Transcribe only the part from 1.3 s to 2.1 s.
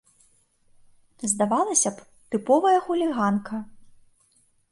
Здавалася б,